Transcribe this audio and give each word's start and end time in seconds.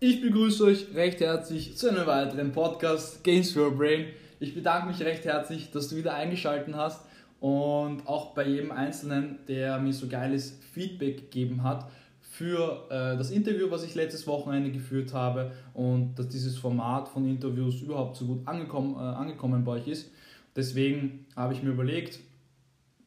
Ich 0.00 0.20
begrüße 0.22 0.64
euch 0.64 0.94
recht 0.94 1.20
herzlich 1.20 1.76
zu 1.76 1.88
einem 1.88 2.06
weiteren 2.06 2.52
Podcast 2.52 3.24
Games 3.24 3.50
for 3.50 3.62
Your 3.62 3.76
Brain. 3.76 4.06
Ich 4.38 4.54
bedanke 4.54 4.86
mich 4.86 5.00
recht 5.00 5.24
herzlich, 5.24 5.72
dass 5.72 5.88
du 5.88 5.96
wieder 5.96 6.14
eingeschaltet 6.14 6.76
hast 6.76 7.04
und 7.40 8.06
auch 8.06 8.34
bei 8.34 8.46
jedem 8.46 8.70
Einzelnen, 8.70 9.40
der 9.48 9.80
mir 9.80 9.92
so 9.92 10.06
geiles 10.06 10.56
Feedback 10.72 11.16
gegeben 11.16 11.64
hat 11.64 11.90
für 12.20 12.86
äh, 12.90 13.16
das 13.16 13.32
Interview, 13.32 13.68
was 13.72 13.82
ich 13.82 13.96
letztes 13.96 14.24
Wochenende 14.28 14.70
geführt 14.70 15.12
habe 15.12 15.50
und 15.74 16.14
dass 16.16 16.28
dieses 16.28 16.56
Format 16.56 17.08
von 17.08 17.26
Interviews 17.26 17.80
überhaupt 17.80 18.16
so 18.16 18.26
gut 18.26 18.46
angekommen, 18.46 18.94
äh, 18.94 18.98
angekommen 18.98 19.64
bei 19.64 19.72
euch 19.72 19.88
ist. 19.88 20.12
Deswegen 20.58 21.24
habe 21.36 21.54
ich 21.54 21.62
mir 21.62 21.70
überlegt, 21.70 22.18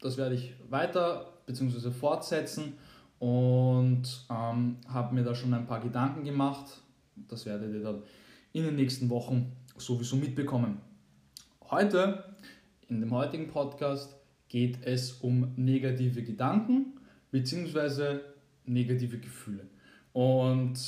das 0.00 0.16
werde 0.16 0.34
ich 0.34 0.54
weiter 0.70 1.34
bzw. 1.44 1.90
fortsetzen 1.90 2.72
und 3.18 4.24
ähm, 4.30 4.78
habe 4.88 5.14
mir 5.14 5.22
da 5.22 5.34
schon 5.34 5.52
ein 5.52 5.66
paar 5.66 5.80
Gedanken 5.80 6.24
gemacht. 6.24 6.80
Das 7.28 7.44
werdet 7.44 7.74
ihr 7.74 7.82
dann 7.82 8.02
in 8.54 8.64
den 8.64 8.76
nächsten 8.76 9.10
Wochen 9.10 9.52
sowieso 9.76 10.16
mitbekommen. 10.16 10.80
Heute, 11.70 12.24
in 12.88 13.00
dem 13.00 13.10
heutigen 13.10 13.48
Podcast, 13.48 14.16
geht 14.48 14.78
es 14.86 15.12
um 15.12 15.52
negative 15.56 16.22
Gedanken 16.22 16.98
bzw. 17.32 18.20
negative 18.64 19.18
Gefühle. 19.18 19.66
Und 20.14 20.80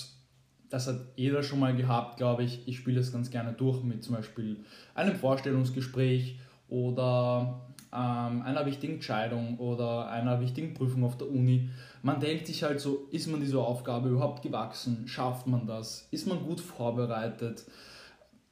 das 0.71 0.87
hat 0.87 0.97
jeder 1.17 1.43
schon 1.43 1.61
mal 1.61 1.77
gehabt, 1.77 2.17
glaube 2.17 2.43
ich. 2.43 2.67
Ich 2.67 2.79
spiele 2.79 2.97
das 2.97 3.13
ganz 3.13 3.31
gerne 3.31 3.53
durch 3.53 3.83
mit 3.83 4.03
zum 4.03 4.15
Beispiel 4.15 4.65
einem 4.95 5.17
Vorstellungsgespräch 5.17 6.39
oder 6.75 7.61
ähm, 7.93 8.43
einer 8.43 8.67
wichtigen 8.67 8.95
Entscheidung 8.95 9.59
oder 9.59 10.09
einer 10.09 10.41
wichtigen 10.41 10.75
Prüfung 10.75 11.05
auf 11.05 11.17
der 11.17 11.31
Uni. 11.31 11.71
Man 12.03 12.19
denkt 12.19 12.49
sich 12.49 12.65
halt 12.65 12.81
so, 12.81 13.07
ist 13.13 13.29
man 13.29 13.41
dieser 13.41 13.61
Aufgabe 13.61 14.09
überhaupt 14.09 14.43
gewachsen? 14.43 15.07
Schafft 15.07 15.47
man 15.47 15.67
das? 15.67 16.09
Ist 16.11 16.27
man 16.27 16.45
gut 16.45 16.61
vorbereitet? 16.61 17.65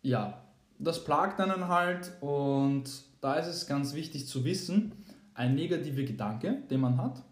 Ja, 0.03 0.41
das 0.79 1.05
plagt 1.05 1.41
einen 1.41 1.67
halt 1.67 2.13
und 2.21 2.85
da 3.21 3.35
ist 3.35 3.49
es 3.49 3.67
ganz 3.67 3.95
wichtig 3.95 4.29
zu 4.29 4.45
wissen, 4.45 4.93
ein 5.35 5.57
negativer 5.57 6.03
Gedanke, 6.03 6.59
den 6.71 6.81
man 6.81 6.99
hat, 6.99 7.23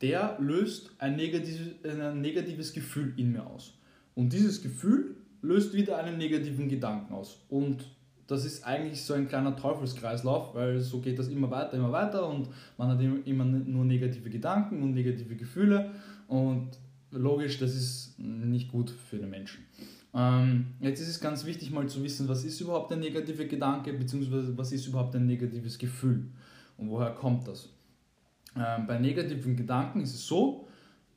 der 0.00 0.38
löst 0.40 0.92
ein 0.98 1.16
negatives, 1.16 2.72
Gefühl 2.72 3.12
in 3.16 3.32
mir 3.32 3.46
aus. 3.46 3.74
Und 4.14 4.32
dieses 4.32 4.62
Gefühl 4.62 5.16
löst 5.42 5.74
wieder 5.74 5.98
einen 5.98 6.16
negativen 6.16 6.68
Gedanken 6.68 7.12
aus. 7.14 7.40
Und 7.48 7.84
das 8.28 8.44
ist 8.44 8.64
eigentlich 8.64 9.02
so 9.02 9.14
ein 9.14 9.26
kleiner 9.26 9.56
Teufelskreislauf, 9.56 10.54
weil 10.54 10.80
so 10.80 11.00
geht 11.00 11.18
das 11.18 11.28
immer 11.28 11.50
weiter, 11.50 11.72
immer 11.72 11.90
weiter 11.90 12.28
und 12.28 12.48
man 12.76 12.88
hat 12.88 13.00
immer 13.26 13.44
nur 13.44 13.84
negative 13.86 14.28
Gedanken 14.28 14.82
und 14.82 14.92
negative 14.92 15.34
Gefühle 15.34 15.90
und 16.28 16.68
logisch, 17.10 17.58
das 17.58 17.74
ist 17.74 18.18
nicht 18.18 18.70
gut 18.70 18.90
für 18.90 19.16
den 19.16 19.30
Menschen. 19.30 19.64
Ähm, 20.14 20.74
jetzt 20.80 21.00
ist 21.00 21.08
es 21.08 21.20
ganz 21.20 21.46
wichtig 21.46 21.70
mal 21.70 21.88
zu 21.88 22.04
wissen, 22.04 22.28
was 22.28 22.44
ist 22.44 22.60
überhaupt 22.60 22.92
ein 22.92 23.00
negativer 23.00 23.46
Gedanke, 23.46 23.94
beziehungsweise 23.94 24.56
was 24.56 24.72
ist 24.72 24.86
überhaupt 24.86 25.16
ein 25.16 25.26
negatives 25.26 25.78
Gefühl 25.78 26.26
und 26.76 26.90
woher 26.90 27.10
kommt 27.10 27.48
das. 27.48 27.70
Ähm, 28.54 28.86
bei 28.86 28.98
negativen 28.98 29.56
Gedanken 29.56 30.02
ist 30.02 30.14
es 30.14 30.26
so, 30.26 30.68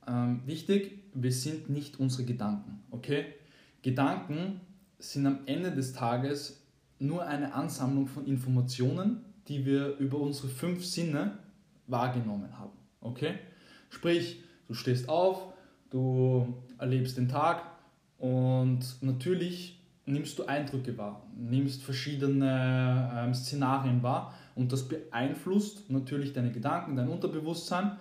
ähm, 0.08 0.40
wichtig, 0.46 1.02
wir 1.12 1.32
sind 1.32 1.68
nicht 1.68 2.00
unsere 2.00 2.24
Gedanken, 2.24 2.82
okay? 2.90 3.26
Gedanken 3.82 4.62
sind 4.98 5.26
am 5.26 5.40
Ende 5.44 5.72
des 5.72 5.92
Tages 5.92 6.61
nur 7.02 7.26
eine 7.26 7.52
Ansammlung 7.52 8.06
von 8.06 8.26
Informationen, 8.26 9.24
die 9.48 9.66
wir 9.66 9.96
über 9.98 10.18
unsere 10.18 10.48
fünf 10.48 10.84
Sinne 10.84 11.38
wahrgenommen 11.86 12.58
haben. 12.58 12.78
Okay? 13.00 13.34
Sprich, 13.90 14.42
du 14.68 14.74
stehst 14.74 15.08
auf, 15.08 15.52
du 15.90 16.62
erlebst 16.78 17.18
den 17.18 17.28
Tag 17.28 17.62
und 18.18 18.80
natürlich 19.00 19.80
nimmst 20.06 20.38
du 20.38 20.46
Eindrücke 20.46 20.96
wahr, 20.96 21.26
nimmst 21.36 21.82
verschiedene 21.82 23.10
ähm, 23.14 23.34
Szenarien 23.34 24.02
wahr 24.02 24.34
und 24.54 24.72
das 24.72 24.88
beeinflusst 24.88 25.90
natürlich 25.90 26.32
deine 26.32 26.52
Gedanken, 26.52 26.96
dein 26.96 27.08
Unterbewusstsein 27.08 27.96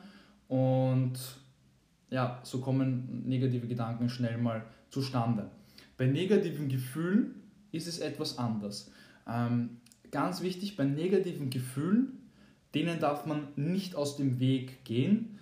und 0.48 1.14
ja, 2.10 2.40
so 2.44 2.60
kommen 2.60 3.24
negative 3.26 3.68
Gedanken 3.68 4.10
schnell 4.10 4.38
mal 4.38 4.64
zustande. 4.90 5.50
Bei 5.98 6.06
negativen 6.06 6.68
Gefühlen 6.68 7.41
ist 7.72 7.88
es 7.88 8.00
etwas 8.00 8.38
anders. 8.38 8.92
Ähm, 9.28 9.78
ganz 10.12 10.42
wichtig, 10.42 10.76
bei 10.76 10.84
negativen 10.84 11.50
Gefühlen, 11.50 12.30
denen 12.74 13.00
darf 13.00 13.26
man 13.26 13.48
nicht 13.56 13.96
aus 13.96 14.18
dem 14.18 14.40
Weg 14.40 14.84
gehen, 14.84 15.40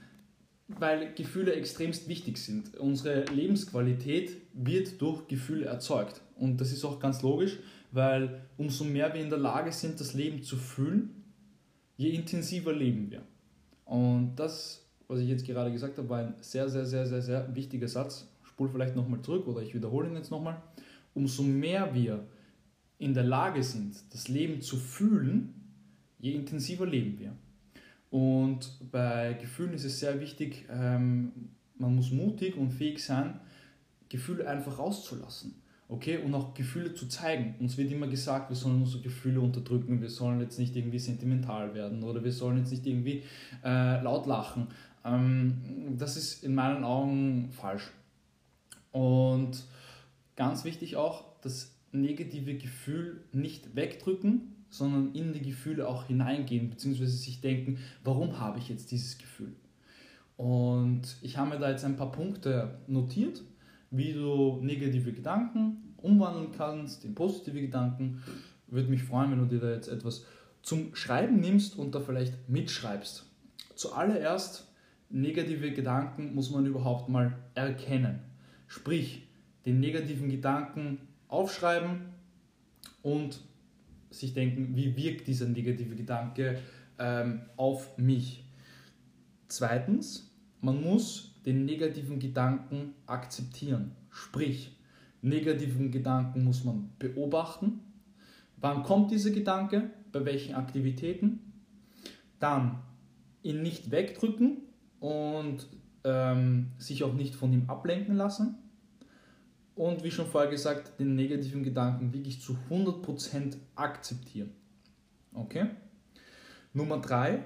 weil 0.68 1.14
Gefühle 1.14 1.54
extremst 1.54 2.08
wichtig 2.08 2.38
sind. 2.38 2.78
Unsere 2.78 3.26
Lebensqualität 3.26 4.38
wird 4.54 5.02
durch 5.02 5.28
Gefühle 5.28 5.66
erzeugt. 5.66 6.22
Und 6.36 6.62
das 6.62 6.72
ist 6.72 6.86
auch 6.86 7.00
ganz 7.00 7.22
logisch, 7.22 7.58
weil 7.92 8.42
umso 8.58 8.84
mehr 8.84 9.14
wir 9.14 9.22
in 9.22 9.30
der 9.30 9.40
Lage 9.40 9.72
sind, 9.72 10.00
das 10.00 10.14
Leben 10.14 10.44
zu 10.44 10.58
fühlen, 10.58 11.24
je 11.98 12.10
intensiver 12.10 12.72
leben 12.72 13.10
wir. 13.10 13.24
Und 13.86 14.36
das, 14.36 14.86
was 15.08 15.20
ich 15.20 15.28
jetzt 15.28 15.46
gerade 15.46 15.72
gesagt 15.72 15.98
habe, 15.98 16.08
war 16.08 16.20
ein 16.20 16.36
sehr, 16.40 16.70
sehr, 16.70 16.86
sehr, 16.86 17.08
sehr, 17.08 17.22
sehr 17.22 17.56
wichtiger 17.56 17.88
Satz. 17.88 18.28
Spul 18.44 18.70
vielleicht 18.70 18.96
nochmal 18.96 19.22
zurück 19.22 19.48
oder 19.48 19.62
ich 19.62 19.74
wiederhole 19.74 20.08
ihn 20.08 20.16
jetzt 20.16 20.30
nochmal 20.30 20.62
umso 21.20 21.44
mehr 21.44 21.94
wir 21.94 22.26
in 22.98 23.14
der 23.14 23.24
Lage 23.24 23.62
sind, 23.62 23.96
das 24.14 24.30
Leben 24.30 24.62
zu 24.62 24.78
fühlen, 24.78 25.54
je 26.18 26.32
intensiver 26.32 26.86
leben 26.86 27.20
wir. 27.20 27.34
Und 28.10 28.90
bei 28.92 29.34
Gefühlen 29.34 29.74
ist 29.74 29.84
es 29.84 30.00
sehr 30.00 30.20
wichtig, 30.20 30.66
ähm, 30.70 31.32
man 31.78 31.96
muss 31.96 32.12
mutig 32.12 32.56
und 32.58 32.72
fähig 32.72 33.04
sein, 33.04 33.40
Gefühle 34.08 34.48
einfach 34.48 34.80
rauszulassen. 34.80 35.56
Okay, 35.88 36.18
und 36.18 36.34
auch 36.36 36.54
Gefühle 36.54 36.94
zu 36.94 37.08
zeigen. 37.08 37.56
Uns 37.60 37.78
wird 37.78 37.92
immer 37.92 38.08
gesagt, 38.08 38.50
wir 38.50 38.56
sollen 38.56 38.82
unsere 38.82 39.02
Gefühle 39.02 39.42
unterdrücken, 39.42 40.02
wir 40.02 40.10
sollen 40.10 40.40
jetzt 40.40 40.60
nicht 40.60 40.76
irgendwie 40.76 41.00
sentimental 41.00 41.74
werden 41.74 42.04
oder 42.04 42.24
wir 42.24 42.32
sollen 42.32 42.58
jetzt 42.58 42.72
nicht 42.72 42.86
irgendwie 42.86 43.24
äh, 43.64 44.02
laut 44.02 44.28
lachen. 44.28 44.68
Ähm, 45.04 45.96
das 45.98 46.16
ist 46.16 46.44
in 46.44 46.54
meinen 46.54 46.84
Augen 46.84 47.50
falsch. 47.52 47.90
Und 48.92 49.64
Ganz 50.40 50.64
wichtig 50.64 50.96
auch, 50.96 51.26
das 51.42 51.76
negative 51.92 52.56
Gefühl 52.56 53.26
nicht 53.34 53.76
wegdrücken, 53.76 54.56
sondern 54.70 55.14
in 55.14 55.34
die 55.34 55.42
Gefühle 55.42 55.86
auch 55.86 56.06
hineingehen, 56.06 56.70
beziehungsweise 56.70 57.12
sich 57.12 57.42
denken, 57.42 57.80
warum 58.06 58.40
habe 58.40 58.58
ich 58.58 58.70
jetzt 58.70 58.90
dieses 58.92 59.18
Gefühl? 59.18 59.52
Und 60.38 61.18
ich 61.22 61.36
habe 61.36 61.50
mir 61.50 61.60
da 61.60 61.70
jetzt 61.70 61.84
ein 61.84 61.98
paar 61.98 62.14
Punkte 62.14 62.80
notiert, 62.88 63.44
wie 63.92 64.14
du 64.14 64.62
negative 64.62 65.12
Gedanken 65.12 65.94
umwandeln 65.98 66.54
kannst 66.54 67.04
in 67.04 67.16
positive 67.16 67.60
Gedanken. 67.60 68.24
Würde 68.68 68.88
mich 68.88 69.04
freuen, 69.04 69.32
wenn 69.32 69.40
du 69.40 69.46
dir 69.46 69.60
da 69.60 69.74
jetzt 69.74 69.90
etwas 69.90 70.26
zum 70.62 70.96
Schreiben 70.96 71.42
nimmst 71.42 71.78
und 71.78 71.94
da 71.94 72.00
vielleicht 72.00 72.48
mitschreibst. 72.48 73.26
Zuallererst, 73.76 74.72
negative 75.10 75.74
Gedanken 75.74 76.34
muss 76.34 76.50
man 76.50 76.66
überhaupt 76.66 77.10
mal 77.10 77.38
erkennen. 77.56 78.20
Sprich, 78.68 79.29
den 79.66 79.80
negativen 79.80 80.30
Gedanken 80.30 81.00
aufschreiben 81.28 82.02
und 83.02 83.42
sich 84.10 84.34
denken, 84.34 84.76
wie 84.76 84.96
wirkt 84.96 85.28
dieser 85.28 85.48
negative 85.48 85.96
Gedanke 85.96 86.60
ähm, 86.98 87.42
auf 87.56 87.98
mich. 87.98 88.44
Zweitens, 89.48 90.32
man 90.62 90.82
muss 90.82 91.36
den 91.46 91.66
negativen 91.66 92.20
Gedanken 92.20 92.94
akzeptieren. 93.06 93.96
Sprich, 94.10 94.78
negativen 95.22 95.92
Gedanken 95.92 96.44
muss 96.44 96.64
man 96.64 96.90
beobachten. 97.00 97.80
Wann 98.58 98.84
kommt 98.84 99.12
dieser 99.12 99.32
Gedanke? 99.32 99.92
Bei 100.12 100.26
welchen 100.26 100.56
Aktivitäten? 100.56 101.54
Dann 102.40 102.80
ihn 103.44 103.62
nicht 103.62 103.92
wegdrücken 103.92 104.58
und 105.00 105.68
ähm, 106.04 106.72
sich 106.78 107.04
auch 107.04 107.14
nicht 107.14 107.36
von 107.36 107.54
ihm 107.54 107.70
ablenken 107.70 108.16
lassen 108.16 108.58
und 109.80 110.04
wie 110.04 110.12
schon 110.12 110.28
vorher 110.28 110.52
gesagt, 110.52 111.00
den 111.00 111.16
negativen 111.16 111.64
Gedanken 111.64 112.12
wirklich 112.12 112.42
zu 112.42 112.58
100% 112.70 113.56
akzeptieren. 113.76 114.52
Okay? 115.34 115.68
Nummer 116.74 116.98
3, 116.98 117.46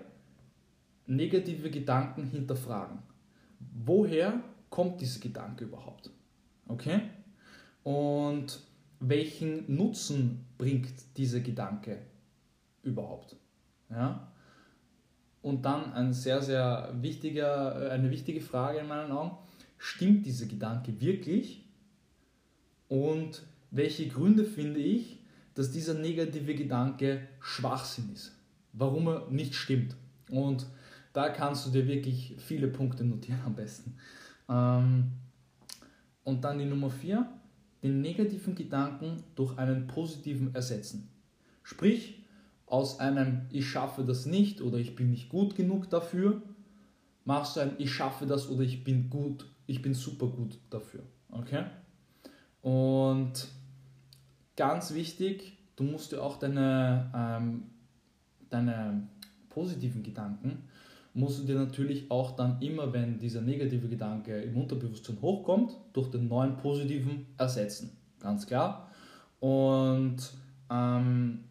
negative 1.05 1.69
Gedanken 1.69 2.25
hinterfragen. 2.25 3.03
Woher 3.85 4.41
kommt 4.71 4.99
dieser 4.99 5.19
Gedanke 5.19 5.65
überhaupt? 5.65 6.09
Okay? 6.67 7.01
Und 7.83 8.61
welchen 8.99 9.71
Nutzen 9.75 10.47
bringt 10.57 11.15
dieser 11.15 11.39
Gedanke 11.39 11.99
überhaupt? 12.81 13.35
Ja? 13.91 14.33
Und 15.43 15.65
dann 15.65 15.93
ein 15.93 16.13
sehr, 16.13 16.41
sehr 16.41 16.95
wichtiger, 16.99 17.91
eine 17.91 18.09
wichtige 18.09 18.41
Frage 18.41 18.79
in 18.79 18.87
meinen 18.87 19.11
Augen. 19.11 19.37
Stimmt 19.77 20.25
dieser 20.25 20.47
Gedanke 20.47 20.99
wirklich 20.99 21.63
und 22.93 23.41
welche 23.71 24.07
Gründe 24.07 24.45
finde 24.45 24.79
ich, 24.79 25.17
dass 25.55 25.71
dieser 25.71 25.95
negative 25.95 26.53
Gedanke 26.53 27.27
Schwachsinn 27.39 28.11
ist. 28.13 28.33
warum 28.71 29.07
er 29.07 29.27
nicht 29.31 29.55
stimmt. 29.55 29.95
Und 30.29 30.67
da 31.11 31.29
kannst 31.29 31.65
du 31.65 31.71
dir 31.71 31.87
wirklich 31.87 32.35
viele 32.37 32.67
Punkte 32.67 33.03
notieren 33.03 33.41
am 33.45 33.55
besten. 33.55 33.95
Ähm, 34.47 35.11
und 36.23 36.43
dann 36.43 36.59
die 36.59 36.65
Nummer 36.65 36.91
4, 36.91 37.27
den 37.81 38.01
negativen 38.01 38.53
Gedanken 38.53 39.23
durch 39.33 39.57
einen 39.57 39.87
positiven 39.87 40.53
ersetzen. 40.53 41.09
Sprich, 41.63 42.19
aus 42.67 42.99
einem 42.99 43.41
Ich 43.49 43.67
schaffe 43.67 44.03
das 44.03 44.27
nicht 44.27 44.61
oder 44.61 44.77
ich 44.77 44.95
bin 44.95 45.09
nicht 45.09 45.29
gut 45.29 45.55
genug 45.55 45.89
dafür, 45.89 46.43
machst 47.25 47.55
du 47.55 47.61
ein 47.61 47.73
Ich 47.79 47.91
schaffe 47.91 48.27
das 48.27 48.49
oder 48.49 48.61
ich 48.61 48.83
bin 48.83 49.09
gut, 49.09 49.47
ich 49.65 49.81
bin 49.81 49.95
super 49.95 50.27
gut 50.27 50.59
dafür. 50.69 51.01
Okay? 51.31 51.63
Und 52.63 53.49
ganz 54.55 54.93
wichtig, 54.93 55.57
du 55.75 55.83
musst 55.83 56.11
dir 56.11 56.23
auch 56.23 56.37
deine, 56.37 57.11
ähm, 57.15 57.63
deine 58.49 59.07
positiven 59.49 60.01
Gedanken, 60.01 60.63
musst 61.13 61.39
du 61.39 61.43
dir 61.43 61.55
natürlich 61.55 62.09
auch 62.09 62.35
dann 62.35 62.59
immer, 62.61 62.91
wenn 62.91 63.19
dieser 63.19 63.41
negative 63.41 63.87
Gedanke 63.87 64.41
im 64.41 64.57
Unterbewusstsein 64.57 65.17
hochkommt, 65.21 65.77
durch 65.91 66.09
den 66.09 66.27
neuen 66.27 66.57
positiven 66.57 67.27
ersetzen. 67.37 67.95
Ganz 68.19 68.47
klar. 68.47 68.89
Und 69.39 70.17
ähm, 70.71 71.43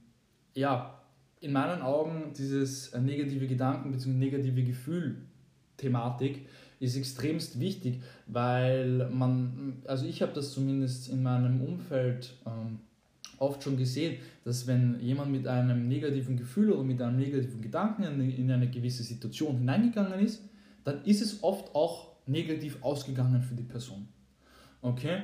ja, 0.54 0.98
in 1.40 1.52
meinen 1.52 1.82
Augen 1.82 2.32
dieses 2.36 2.94
negative 2.94 3.46
Gedanken 3.46 3.92
bzw. 3.92 4.10
negative 4.10 4.62
Gefühl-Thematik 4.64 6.46
ist 6.82 6.96
extremst 6.96 7.60
wichtig, 7.60 8.02
weil 8.26 9.08
man, 9.10 9.82
also 9.86 10.04
ich 10.04 10.20
habe 10.20 10.32
das 10.32 10.52
zumindest 10.52 11.08
in 11.08 11.22
meinem 11.22 11.60
Umfeld 11.60 12.34
ähm, 12.44 12.80
oft 13.38 13.62
schon 13.62 13.76
gesehen, 13.76 14.16
dass 14.44 14.66
wenn 14.66 14.98
jemand 15.00 15.30
mit 15.30 15.46
einem 15.46 15.86
negativen 15.86 16.36
Gefühl 16.36 16.72
oder 16.72 16.82
mit 16.82 17.00
einem 17.00 17.18
negativen 17.18 17.62
Gedanken 17.62 18.20
in 18.20 18.50
eine 18.50 18.68
gewisse 18.68 19.04
Situation 19.04 19.58
hineingegangen 19.58 20.18
ist, 20.18 20.42
dann 20.82 21.04
ist 21.04 21.22
es 21.22 21.44
oft 21.44 21.72
auch 21.72 22.16
negativ 22.26 22.78
ausgegangen 22.82 23.42
für 23.42 23.54
die 23.54 23.62
Person. 23.62 24.08
Okay? 24.80 25.18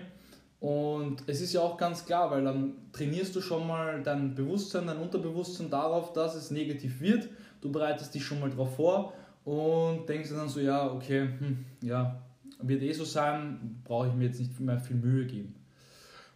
Und 0.60 1.24
es 1.26 1.40
ist 1.40 1.52
ja 1.52 1.60
auch 1.60 1.76
ganz 1.76 2.04
klar, 2.04 2.30
weil 2.30 2.44
dann 2.44 2.74
trainierst 2.92 3.34
du 3.34 3.40
schon 3.40 3.66
mal 3.66 4.00
dein 4.02 4.36
Bewusstsein, 4.36 4.86
dein 4.86 4.98
Unterbewusstsein 4.98 5.70
darauf, 5.70 6.12
dass 6.12 6.36
es 6.36 6.52
negativ 6.52 7.00
wird. 7.00 7.28
Du 7.60 7.72
bereitest 7.72 8.14
dich 8.14 8.24
schon 8.24 8.38
mal 8.38 8.50
darauf 8.50 8.76
vor 8.76 9.12
und 9.44 10.08
denkst 10.08 10.30
dann 10.30 10.48
so, 10.48 10.60
ja, 10.60 10.90
okay, 10.92 11.28
hm, 11.38 11.64
ja, 11.82 12.20
wird 12.60 12.82
eh 12.82 12.92
so 12.92 13.04
sein, 13.04 13.80
brauche 13.84 14.08
ich 14.08 14.14
mir 14.14 14.26
jetzt 14.26 14.40
nicht 14.40 14.58
mehr 14.60 14.78
viel 14.78 14.96
Mühe 14.96 15.26
geben. 15.26 15.54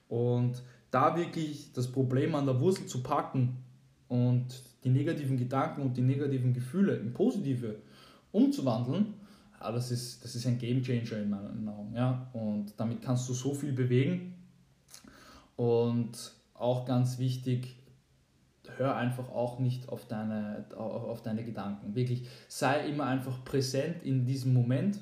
Und 0.09 0.63
da 0.91 1.17
wirklich 1.17 1.73
das 1.73 1.91
Problem 1.91 2.35
an 2.35 2.47
der 2.47 2.61
Wurzel 2.61 2.87
zu 2.87 3.03
packen 3.03 3.57
und 4.09 4.47
die 4.85 4.91
negativen 4.91 5.37
Gedanken 5.37 5.83
und 5.83 5.97
die 5.97 6.03
negativen 6.03 6.53
Gefühle 6.53 6.97
in 6.97 7.13
positive 7.13 7.77
umzuwandeln, 8.31 9.15
ja, 9.61 9.73
das, 9.73 9.91
ist, 9.91 10.25
das 10.25 10.35
ist 10.35 10.47
ein 10.47 10.59
Game 10.59 10.83
Changer 10.83 11.23
in 11.23 11.31
meinen 11.31 11.69
Augen. 11.69 11.95
Ja? 11.95 12.29
Und 12.33 12.75
damit 12.77 13.03
kannst 13.03 13.29
du 13.29 13.33
so 13.33 13.55
viel 13.55 13.73
bewegen. 13.73 14.35
Und 15.57 16.33
auch 16.55 16.85
ganz 16.85 17.19
wichtig, 17.19 17.77
hör 18.76 18.97
einfach 18.97 19.29
auch 19.31 19.59
nicht 19.59 19.88
auf 19.88 20.06
deine, 20.06 20.64
auf 20.76 21.23
deine 21.23 21.44
Gedanken. 21.44 21.94
Wirklich, 21.94 22.29
sei 22.49 22.87
immer 22.88 23.05
einfach 23.05 23.44
präsent 23.44 24.03
in 24.03 24.25
diesem 24.25 24.53
Moment. 24.53 24.99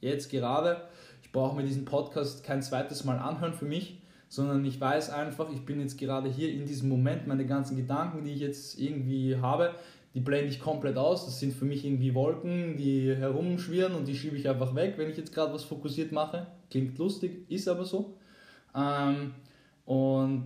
Jetzt 0.00 0.30
gerade. 0.30 0.82
Ich 1.22 1.32
brauche 1.32 1.56
mir 1.56 1.64
diesen 1.64 1.84
Podcast 1.84 2.44
kein 2.44 2.62
zweites 2.62 3.04
Mal 3.04 3.18
anhören 3.18 3.54
für 3.54 3.64
mich, 3.64 4.00
sondern 4.28 4.64
ich 4.64 4.80
weiß 4.80 5.10
einfach, 5.10 5.50
ich 5.52 5.64
bin 5.64 5.80
jetzt 5.80 5.98
gerade 5.98 6.28
hier 6.28 6.52
in 6.52 6.66
diesem 6.66 6.88
Moment, 6.88 7.26
meine 7.26 7.46
ganzen 7.46 7.76
Gedanken, 7.76 8.24
die 8.24 8.32
ich 8.32 8.40
jetzt 8.40 8.78
irgendwie 8.78 9.36
habe, 9.36 9.74
die 10.14 10.20
blende 10.20 10.48
ich 10.48 10.60
komplett 10.60 10.96
aus. 10.96 11.26
Das 11.26 11.40
sind 11.40 11.52
für 11.52 11.66
mich 11.66 11.84
irgendwie 11.84 12.14
Wolken, 12.14 12.76
die 12.76 13.14
herumschwirren 13.14 13.94
und 13.94 14.08
die 14.08 14.16
schiebe 14.16 14.36
ich 14.36 14.48
einfach 14.48 14.74
weg, 14.74 14.94
wenn 14.96 15.10
ich 15.10 15.16
jetzt 15.16 15.34
gerade 15.34 15.52
was 15.52 15.64
fokussiert 15.64 16.10
mache. 16.12 16.46
Klingt 16.70 16.96
lustig, 16.98 17.50
ist 17.50 17.68
aber 17.68 17.84
so. 17.84 18.16
Ähm, 18.74 19.34
und 19.84 20.44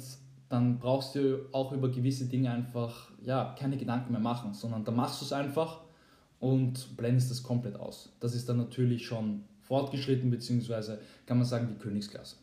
dann 0.51 0.81
brauchst 0.81 1.15
du 1.15 1.47
auch 1.53 1.71
über 1.73 1.89
gewisse 1.89 2.27
Dinge 2.27 2.51
einfach 2.51 3.11
ja, 3.23 3.55
keine 3.57 3.77
Gedanken 3.77 4.13
mehr 4.13 4.21
machen, 4.21 4.53
sondern 4.53 4.85
da 4.85 4.91
machst 4.91 5.21
du 5.21 5.25
es 5.25 5.33
einfach 5.33 5.81
und 6.41 6.97
blendest 6.97 7.31
das 7.31 7.45
komplett 7.45 7.79
aus. 7.79 8.13
Das 8.19 8.35
ist 8.35 8.49
dann 8.49 8.57
natürlich 8.57 9.07
schon 9.07 9.45
fortgeschritten, 9.63 10.29
beziehungsweise 10.29 11.01
kann 11.25 11.39
man 11.39 11.47
sagen, 11.47 11.69
die 11.69 11.81
Königsklasse. 11.81 12.35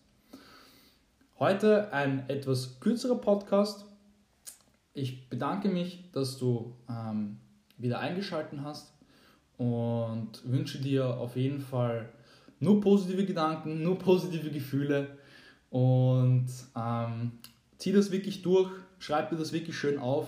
Heute 1.38 1.92
ein 1.92 2.28
etwas 2.30 2.80
kürzerer 2.80 3.18
Podcast. 3.18 3.86
Ich 4.94 5.30
bedanke 5.30 5.68
mich, 5.68 6.10
dass 6.14 6.38
du 6.38 6.76
ähm, 6.90 7.38
wieder 7.78 8.00
eingeschaltet 8.00 8.62
hast 8.64 8.94
und 9.58 10.30
wünsche 10.46 10.80
dir 10.80 11.18
auf 11.18 11.36
jeden 11.36 11.60
Fall 11.60 12.08
nur 12.62 12.80
positive 12.80 13.26
Gedanken, 13.26 13.84
nur 13.84 14.00
positive 14.00 14.50
Gefühle 14.50 15.18
und 15.70 16.48
ähm, 16.74 17.34
zieh 17.78 17.92
das 17.92 18.12
wirklich 18.12 18.42
durch, 18.42 18.72
schreib 19.00 19.32
mir 19.32 19.38
das 19.38 19.54
wirklich 19.54 19.78
schön 19.78 19.98
auf 19.98 20.28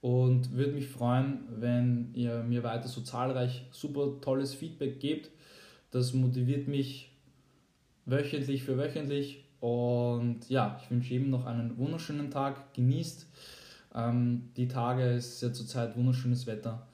und 0.00 0.52
würde 0.52 0.72
mich 0.72 0.88
freuen, 0.88 1.40
wenn 1.56 2.10
ihr 2.14 2.42
mir 2.42 2.62
weiter 2.62 2.88
so 2.88 3.00
zahlreich 3.00 3.64
super 3.70 4.20
tolles 4.20 4.54
Feedback 4.54 5.00
gebt. 5.00 5.30
Das 5.90 6.12
motiviert 6.12 6.68
mich 6.68 7.10
wöchentlich 8.06 8.64
für 8.64 8.76
wöchentlich 8.76 9.44
und 9.60 10.40
ja, 10.48 10.78
ich 10.82 10.90
wünsche 10.90 11.14
jedem 11.14 11.30
noch 11.30 11.46
einen 11.46 11.78
wunderschönen 11.78 12.30
Tag. 12.30 12.74
Genießt 12.74 13.26
ähm, 13.94 14.50
die 14.56 14.68
Tage, 14.68 15.04
es 15.04 15.34
ist 15.34 15.42
ja 15.42 15.52
zurzeit 15.52 15.96
wunderschönes 15.96 16.46
Wetter. 16.46 16.86